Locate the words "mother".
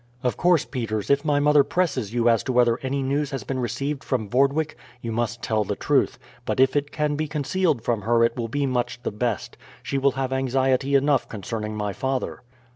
1.39-1.63